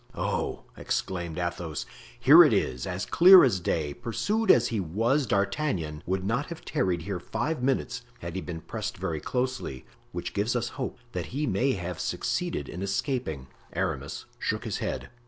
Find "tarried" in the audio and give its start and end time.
6.65-7.03